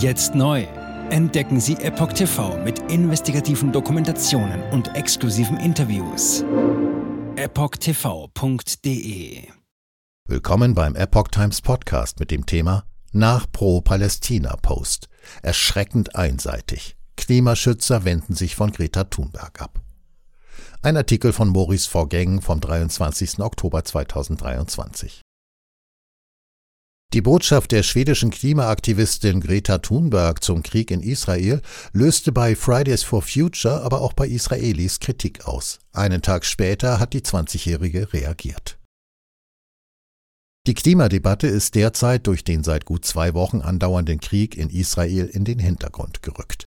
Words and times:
Jetzt 0.00 0.34
neu. 0.34 0.66
Entdecken 1.10 1.60
Sie 1.60 1.74
Epoch 1.74 2.14
TV 2.14 2.56
mit 2.64 2.78
investigativen 2.90 3.70
Dokumentationen 3.70 4.62
und 4.70 4.96
exklusiven 4.96 5.58
Interviews. 5.58 6.42
EpochTV.de 7.36 8.62
Willkommen 10.26 10.74
beim 10.74 10.96
Epoch 10.96 11.28
Times 11.28 11.60
Podcast 11.60 12.18
mit 12.18 12.30
dem 12.30 12.46
Thema 12.46 12.84
Nach 13.12 13.44
Pro-Palästina-Post. 13.52 15.10
Erschreckend 15.42 16.16
einseitig. 16.16 16.96
Klimaschützer 17.18 18.06
wenden 18.06 18.34
sich 18.34 18.56
von 18.56 18.72
Greta 18.72 19.04
Thunberg 19.04 19.60
ab. 19.60 19.82
Ein 20.80 20.96
Artikel 20.96 21.34
von 21.34 21.50
Maurice 21.50 21.90
Vorgängen 21.90 22.40
vom 22.40 22.62
23. 22.62 23.40
Oktober 23.40 23.84
2023. 23.84 25.20
Die 27.12 27.22
Botschaft 27.22 27.72
der 27.72 27.82
schwedischen 27.82 28.30
Klimaaktivistin 28.30 29.40
Greta 29.40 29.78
Thunberg 29.78 30.44
zum 30.44 30.62
Krieg 30.62 30.92
in 30.92 31.00
Israel 31.00 31.60
löste 31.92 32.30
bei 32.30 32.54
Fridays 32.54 33.02
for 33.02 33.20
Future, 33.20 33.82
aber 33.82 34.00
auch 34.00 34.12
bei 34.12 34.28
Israelis 34.28 35.00
Kritik 35.00 35.44
aus. 35.44 35.80
Einen 35.92 36.22
Tag 36.22 36.44
später 36.44 37.00
hat 37.00 37.12
die 37.12 37.22
20-Jährige 37.22 38.12
reagiert. 38.12 38.78
Die 40.68 40.74
Klimadebatte 40.74 41.48
ist 41.48 41.74
derzeit 41.74 42.28
durch 42.28 42.44
den 42.44 42.62
seit 42.62 42.84
gut 42.84 43.04
zwei 43.04 43.34
Wochen 43.34 43.60
andauernden 43.60 44.20
Krieg 44.20 44.56
in 44.56 44.70
Israel 44.70 45.26
in 45.26 45.44
den 45.44 45.58
Hintergrund 45.58 46.22
gerückt. 46.22 46.66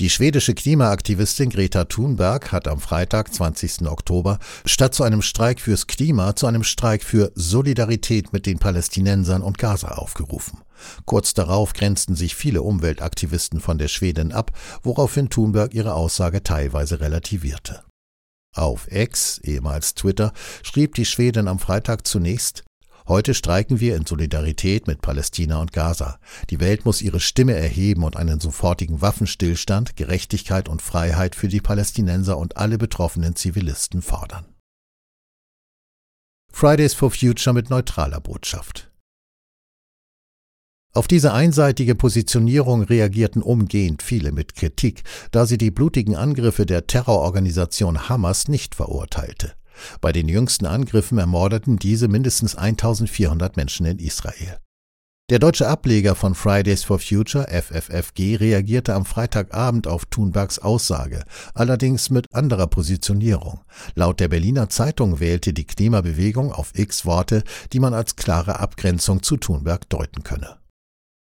Die 0.00 0.10
schwedische 0.10 0.54
Klimaaktivistin 0.54 1.50
Greta 1.50 1.84
Thunberg 1.84 2.50
hat 2.50 2.66
am 2.66 2.80
Freitag, 2.80 3.32
20. 3.32 3.86
Oktober, 3.86 4.40
statt 4.66 4.92
zu 4.92 5.04
einem 5.04 5.22
Streik 5.22 5.60
fürs 5.60 5.86
Klima 5.86 6.34
zu 6.34 6.48
einem 6.48 6.64
Streik 6.64 7.04
für 7.04 7.30
Solidarität 7.36 8.32
mit 8.32 8.44
den 8.46 8.58
Palästinensern 8.58 9.40
und 9.40 9.56
Gaza 9.56 9.92
aufgerufen. 9.92 10.62
Kurz 11.04 11.32
darauf 11.32 11.74
grenzten 11.74 12.16
sich 12.16 12.34
viele 12.34 12.62
Umweltaktivisten 12.62 13.60
von 13.60 13.78
der 13.78 13.86
Schwedin 13.86 14.32
ab, 14.32 14.50
woraufhin 14.82 15.30
Thunberg 15.30 15.74
ihre 15.74 15.94
Aussage 15.94 16.42
teilweise 16.42 16.98
relativierte. 16.98 17.84
Auf 18.52 18.90
X, 18.90 19.38
ehemals 19.44 19.94
Twitter, 19.94 20.32
schrieb 20.64 20.96
die 20.96 21.04
Schwedin 21.04 21.46
am 21.46 21.60
Freitag 21.60 22.04
zunächst 22.04 22.64
Heute 23.06 23.34
streiken 23.34 23.80
wir 23.80 23.96
in 23.96 24.06
Solidarität 24.06 24.86
mit 24.86 25.02
Palästina 25.02 25.60
und 25.60 25.72
Gaza. 25.72 26.18
Die 26.48 26.58
Welt 26.58 26.86
muss 26.86 27.02
ihre 27.02 27.20
Stimme 27.20 27.52
erheben 27.52 28.02
und 28.02 28.16
einen 28.16 28.40
sofortigen 28.40 29.02
Waffenstillstand, 29.02 29.94
Gerechtigkeit 29.94 30.70
und 30.70 30.80
Freiheit 30.80 31.34
für 31.34 31.48
die 31.48 31.60
Palästinenser 31.60 32.38
und 32.38 32.56
alle 32.56 32.78
betroffenen 32.78 33.36
Zivilisten 33.36 34.00
fordern. 34.00 34.46
Fridays 36.50 36.94
for 36.94 37.10
Future 37.10 37.52
mit 37.52 37.68
neutraler 37.68 38.20
Botschaft. 38.20 38.90
Auf 40.94 41.06
diese 41.06 41.34
einseitige 41.34 41.96
Positionierung 41.96 42.84
reagierten 42.84 43.42
umgehend 43.42 44.02
viele 44.02 44.32
mit 44.32 44.54
Kritik, 44.54 45.02
da 45.30 45.44
sie 45.44 45.58
die 45.58 45.72
blutigen 45.72 46.14
Angriffe 46.14 46.64
der 46.64 46.86
Terrororganisation 46.86 48.08
Hamas 48.08 48.48
nicht 48.48 48.76
verurteilte. 48.76 49.54
Bei 50.00 50.12
den 50.12 50.28
jüngsten 50.28 50.66
Angriffen 50.66 51.18
ermordeten 51.18 51.76
diese 51.76 52.08
mindestens 52.08 52.54
1400 52.54 53.56
Menschen 53.56 53.86
in 53.86 53.98
Israel. 53.98 54.58
Der 55.30 55.38
deutsche 55.38 55.66
Ableger 55.66 56.14
von 56.14 56.34
Fridays 56.34 56.84
for 56.84 56.98
Future, 56.98 57.46
FFFG, 57.48 58.36
reagierte 58.36 58.92
am 58.92 59.06
Freitagabend 59.06 59.86
auf 59.86 60.04
Thunbergs 60.04 60.58
Aussage, 60.58 61.24
allerdings 61.54 62.10
mit 62.10 62.34
anderer 62.34 62.66
Positionierung. 62.66 63.60
Laut 63.94 64.20
der 64.20 64.28
Berliner 64.28 64.68
Zeitung 64.68 65.20
wählte 65.20 65.54
die 65.54 65.64
Klimabewegung 65.64 66.52
auf 66.52 66.72
X 66.74 67.06
Worte, 67.06 67.42
die 67.72 67.80
man 67.80 67.94
als 67.94 68.16
klare 68.16 68.60
Abgrenzung 68.60 69.22
zu 69.22 69.38
Thunberg 69.38 69.88
deuten 69.88 70.24
könne. 70.24 70.58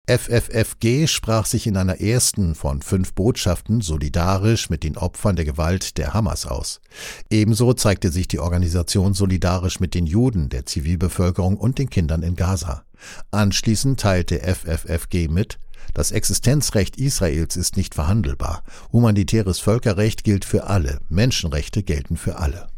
FFFG 0.08 1.08
sprach 1.08 1.46
sich 1.46 1.66
in 1.66 1.76
einer 1.76 2.00
ersten 2.00 2.54
von 2.54 2.80
fünf 2.80 3.12
Botschaften 3.14 3.80
solidarisch 3.80 4.70
mit 4.70 4.84
den 4.84 4.96
Opfern 4.96 5.34
der 5.34 5.44
Gewalt 5.44 5.98
der 5.98 6.14
Hamas 6.14 6.46
aus. 6.46 6.80
Ebenso 7.28 7.72
zeigte 7.72 8.12
sich 8.12 8.28
die 8.28 8.38
Organisation 8.38 9.14
solidarisch 9.14 9.80
mit 9.80 9.94
den 9.94 10.06
Juden, 10.06 10.48
der 10.48 10.64
Zivilbevölkerung 10.64 11.56
und 11.56 11.80
den 11.80 11.90
Kindern 11.90 12.22
in 12.22 12.36
Gaza. 12.36 12.84
Anschließend 13.32 13.98
teilte 13.98 14.38
FFFG 14.38 15.26
mit, 15.26 15.58
das 15.92 16.12
Existenzrecht 16.12 16.96
Israels 16.98 17.56
ist 17.56 17.76
nicht 17.76 17.96
verhandelbar. 17.96 18.62
Humanitäres 18.92 19.58
Völkerrecht 19.58 20.22
gilt 20.22 20.44
für 20.44 20.68
alle, 20.68 21.00
Menschenrechte 21.08 21.82
gelten 21.82 22.16
für 22.16 22.38
alle. 22.38 22.68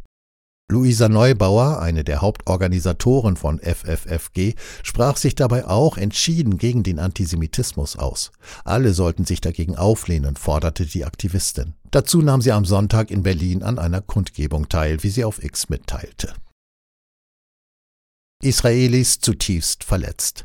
Luisa 0.71 1.09
Neubauer, 1.09 1.81
eine 1.81 2.05
der 2.05 2.21
Hauptorganisatoren 2.21 3.37
von 3.37 3.59
FFFG, 3.59 4.55
sprach 4.83 5.17
sich 5.17 5.35
dabei 5.35 5.67
auch 5.67 5.97
entschieden 5.97 6.59
gegen 6.59 6.83
den 6.83 6.99
Antisemitismus 6.99 7.97
aus. 7.97 8.33
Alle 8.65 8.93
sollten 8.93 9.25
sich 9.25 9.41
dagegen 9.41 9.77
auflehnen, 9.77 10.37
forderte 10.37 10.85
die 10.85 11.07
Aktivistin. 11.07 11.73
Dazu 11.91 12.21
nahm 12.21 12.43
sie 12.43 12.53
am 12.53 12.67
Sonntag 12.67 13.11
in 13.11 13.23
Berlin 13.23 13.63
an 13.63 13.79
einer 13.79 14.03
Kundgebung 14.03 14.69
teil, 14.69 15.03
wie 15.03 15.09
sie 15.09 15.25
auf 15.25 15.43
X 15.43 15.71
mitteilte. 15.71 16.35
Israelis 18.43 19.21
zutiefst 19.21 19.85
verletzt. 19.85 20.45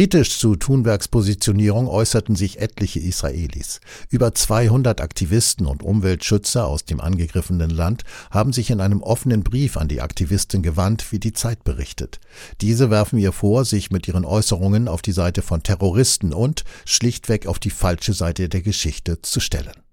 Kritisch 0.00 0.38
zu 0.38 0.56
Thunbergs 0.56 1.08
Positionierung 1.08 1.86
äußerten 1.86 2.34
sich 2.34 2.60
etliche 2.60 3.00
Israelis. 3.00 3.80
Über 4.08 4.32
200 4.32 5.00
Aktivisten 5.00 5.66
und 5.66 5.82
Umweltschützer 5.82 6.66
aus 6.66 6.84
dem 6.84 7.00
angegriffenen 7.00 7.68
Land 7.68 8.04
haben 8.30 8.54
sich 8.54 8.70
in 8.70 8.80
einem 8.80 9.02
offenen 9.02 9.42
Brief 9.42 9.76
an 9.76 9.88
die 9.88 10.00
Aktivistin 10.00 10.62
gewandt, 10.62 11.12
wie 11.12 11.18
die 11.18 11.34
Zeit 11.34 11.64
berichtet. 11.64 12.18
Diese 12.62 12.88
werfen 12.88 13.18
ihr 13.18 13.32
vor, 13.32 13.66
sich 13.66 13.90
mit 13.90 14.08
ihren 14.08 14.24
Äußerungen 14.24 14.88
auf 14.88 15.02
die 15.02 15.12
Seite 15.12 15.42
von 15.42 15.62
Terroristen 15.62 16.32
und 16.32 16.64
schlichtweg 16.86 17.46
auf 17.46 17.58
die 17.58 17.68
falsche 17.68 18.14
Seite 18.14 18.48
der 18.48 18.62
Geschichte 18.62 19.20
zu 19.20 19.38
stellen. 19.38 19.89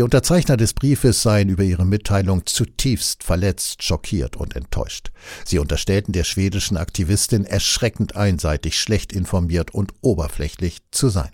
Die 0.00 0.04
Unterzeichner 0.04 0.56
des 0.56 0.72
Briefes 0.72 1.20
seien 1.20 1.50
über 1.50 1.62
ihre 1.62 1.84
Mitteilung 1.84 2.46
zutiefst 2.46 3.22
verletzt, 3.22 3.82
schockiert 3.82 4.34
und 4.34 4.56
enttäuscht. 4.56 5.10
Sie 5.44 5.58
unterstellten 5.58 6.14
der 6.14 6.24
schwedischen 6.24 6.78
Aktivistin 6.78 7.44
erschreckend 7.44 8.16
einseitig, 8.16 8.80
schlecht 8.80 9.12
informiert 9.12 9.74
und 9.74 9.92
oberflächlich 10.00 10.78
zu 10.90 11.10
sein. 11.10 11.32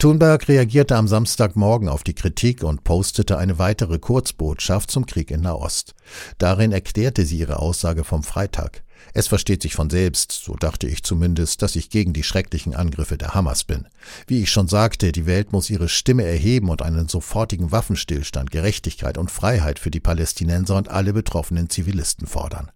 Thunberg 0.00 0.48
reagierte 0.48 0.96
am 0.96 1.06
Samstagmorgen 1.06 1.88
auf 1.88 2.02
die 2.02 2.14
Kritik 2.14 2.64
und 2.64 2.82
postete 2.82 3.38
eine 3.38 3.60
weitere 3.60 4.00
Kurzbotschaft 4.00 4.90
zum 4.90 5.06
Krieg 5.06 5.30
in 5.30 5.42
Nahost. 5.42 5.94
Darin 6.38 6.72
erklärte 6.72 7.24
sie 7.24 7.38
ihre 7.38 7.60
Aussage 7.60 8.02
vom 8.02 8.24
Freitag. 8.24 8.82
Es 9.14 9.28
versteht 9.28 9.62
sich 9.62 9.74
von 9.74 9.90
selbst, 9.90 10.32
so 10.32 10.54
dachte 10.54 10.86
ich 10.86 11.02
zumindest, 11.02 11.62
dass 11.62 11.76
ich 11.76 11.90
gegen 11.90 12.12
die 12.12 12.22
schrecklichen 12.22 12.74
Angriffe 12.74 13.16
der 13.16 13.34
Hamas 13.34 13.64
bin. 13.64 13.88
Wie 14.26 14.42
ich 14.42 14.50
schon 14.50 14.68
sagte, 14.68 15.12
die 15.12 15.26
Welt 15.26 15.52
muss 15.52 15.70
ihre 15.70 15.88
Stimme 15.88 16.24
erheben 16.24 16.68
und 16.68 16.82
einen 16.82 17.08
sofortigen 17.08 17.72
Waffenstillstand, 17.72 18.50
Gerechtigkeit 18.50 19.18
und 19.18 19.30
Freiheit 19.30 19.78
für 19.78 19.90
die 19.90 20.00
Palästinenser 20.00 20.76
und 20.76 20.88
alle 20.88 21.12
betroffenen 21.12 21.70
Zivilisten 21.70 22.26
fordern. 22.26 22.70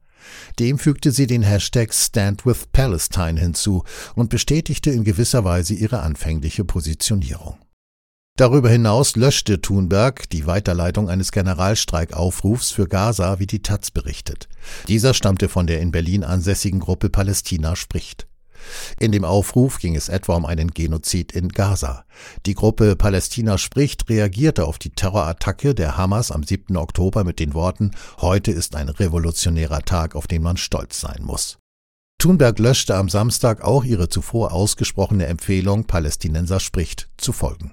Dem 0.58 0.78
fügte 0.78 1.12
sie 1.12 1.26
den 1.26 1.42
Hashtag 1.42 1.94
Stand 1.94 2.44
with 2.44 2.66
Palestine 2.72 3.40
hinzu 3.40 3.84
und 4.14 4.30
bestätigte 4.30 4.90
in 4.90 5.04
gewisser 5.04 5.44
Weise 5.44 5.74
ihre 5.74 6.00
anfängliche 6.00 6.64
Positionierung. 6.64 7.58
Darüber 8.36 8.70
hinaus 8.70 9.16
löschte 9.16 9.60
Thunberg 9.60 10.30
die 10.30 10.46
Weiterleitung 10.46 11.10
eines 11.10 11.30
Generalstreikaufrufs 11.30 12.70
für 12.70 12.88
Gaza, 12.88 13.38
wie 13.38 13.46
die 13.46 13.60
Taz 13.60 13.90
berichtet. 13.90 14.48
Dieser 14.88 15.12
stammte 15.12 15.50
von 15.50 15.66
der 15.66 15.80
in 15.80 15.90
Berlin 15.90 16.24
ansässigen 16.24 16.80
Gruppe 16.80 17.10
Palästina 17.10 17.76
spricht. 17.76 18.26
In 18.98 19.12
dem 19.12 19.24
Aufruf 19.24 19.78
ging 19.78 19.96
es 19.96 20.08
etwa 20.08 20.36
um 20.36 20.46
einen 20.46 20.70
Genozid 20.70 21.32
in 21.32 21.48
Gaza. 21.48 22.04
Die 22.46 22.54
Gruppe 22.54 22.96
Palästina 22.96 23.58
spricht 23.58 24.08
reagierte 24.08 24.66
auf 24.66 24.78
die 24.78 24.90
Terrorattacke 24.90 25.74
der 25.74 25.96
Hamas 25.96 26.30
am 26.30 26.42
7. 26.42 26.76
Oktober 26.76 27.24
mit 27.24 27.40
den 27.40 27.54
Worten 27.54 27.90
Heute 28.20 28.52
ist 28.52 28.74
ein 28.74 28.88
revolutionärer 28.88 29.82
Tag, 29.82 30.14
auf 30.14 30.26
den 30.26 30.42
man 30.42 30.56
stolz 30.56 31.00
sein 31.00 31.22
muss. 31.22 31.58
Thunberg 32.18 32.58
löschte 32.58 32.96
am 32.96 33.08
Samstag 33.08 33.62
auch 33.62 33.84
ihre 33.84 34.08
zuvor 34.08 34.52
ausgesprochene 34.52 35.26
Empfehlung 35.26 35.84
Palästinenser 35.84 36.60
spricht 36.60 37.08
zu 37.16 37.32
folgen. 37.32 37.72